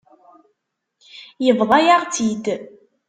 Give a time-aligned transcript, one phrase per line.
[1.45, 2.45] Yebḍa-yaɣ-tt-id.